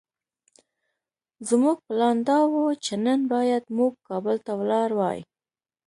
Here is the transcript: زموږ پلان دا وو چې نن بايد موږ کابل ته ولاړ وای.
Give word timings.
زموږ 1.49 1.77
پلان 1.87 2.17
دا 2.29 2.39
وو 2.51 2.65
چې 2.85 2.93
نن 3.05 3.19
بايد 3.31 3.63
موږ 3.77 3.93
کابل 4.07 4.37
ته 4.45 4.51
ولاړ 4.59 4.89
وای. 4.99 5.19